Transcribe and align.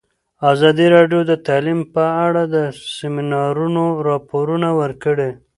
ازادي 0.51 0.85
راډیو 0.95 1.21
د 1.31 1.33
تعلیم 1.47 1.79
په 1.93 2.03
اړه 2.25 2.43
د 2.55 2.57
سیمینارونو 2.97 3.85
راپورونه 4.07 4.69
ورکړي. 4.81 5.31